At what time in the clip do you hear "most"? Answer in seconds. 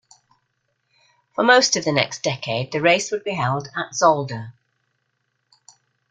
1.43-1.75